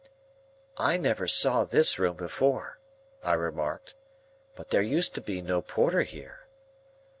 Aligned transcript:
"I 0.79 0.97
never 0.97 1.27
saw 1.27 1.63
this 1.63 1.99
room 1.99 2.15
before," 2.15 2.79
I 3.21 3.33
remarked; 3.33 3.93
"but 4.55 4.71
there 4.71 4.81
used 4.81 5.13
to 5.13 5.21
be 5.21 5.43
no 5.43 5.61
Porter 5.61 6.01
here." 6.01 6.47